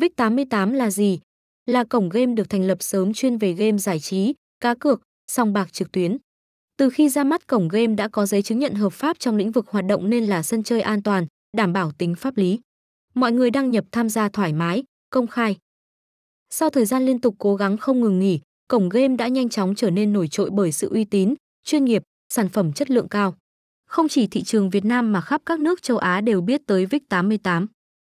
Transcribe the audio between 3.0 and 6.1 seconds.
chuyên về game giải trí, cá cược, sòng bạc trực